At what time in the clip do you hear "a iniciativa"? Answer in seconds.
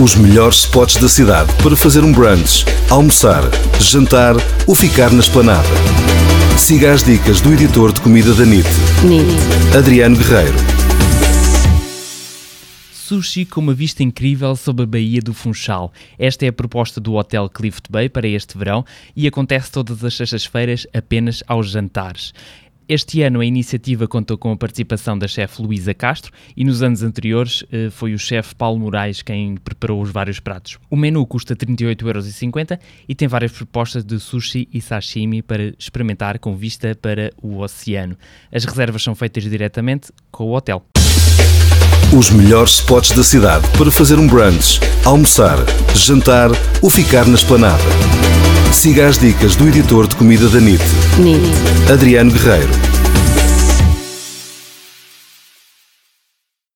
23.40-24.08